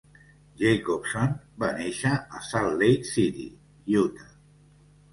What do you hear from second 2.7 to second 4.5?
Lake City, Utah.